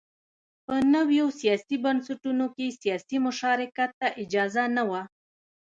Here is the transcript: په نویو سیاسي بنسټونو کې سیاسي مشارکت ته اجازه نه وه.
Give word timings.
په 0.65 0.73
نویو 0.93 1.27
سیاسي 1.39 1.75
بنسټونو 1.85 2.45
کې 2.55 2.67
سیاسي 2.81 3.17
مشارکت 3.27 3.91
ته 3.99 4.07
اجازه 4.23 4.63
نه 4.75 4.83
وه. 4.89 5.01